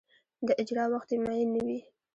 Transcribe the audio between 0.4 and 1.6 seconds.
د اجرا وخت یې معین